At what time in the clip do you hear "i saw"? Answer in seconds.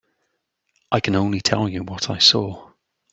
2.09-2.71